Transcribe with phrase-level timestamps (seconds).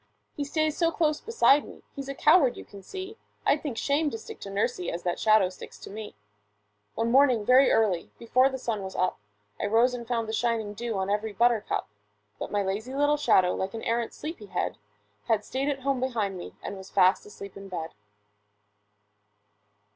[0.35, 4.09] He stays so close beside me, he's a coward you can see; I'd think shame
[4.09, 6.01] to stick to nursie as that shadow sticks to me!
[6.01, 9.19] MY SHADOW [Pg 21] One morning, very early, before the sun was up,
[9.61, 11.87] I rose and found the shining dew on every buttercup;
[12.39, 14.77] But my lazy little shadow, like an arrant sleepy head,
[15.27, 17.91] Had stayed at home behind me and was fast asleep in bed.